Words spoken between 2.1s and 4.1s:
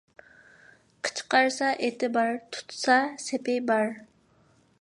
بار، تۇتسا سېپى بار.